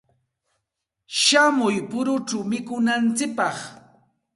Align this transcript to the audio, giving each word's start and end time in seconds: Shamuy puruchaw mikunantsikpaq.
Shamuy 1.21 1.77
puruchaw 1.89 2.43
mikunantsikpaq. 2.49 3.57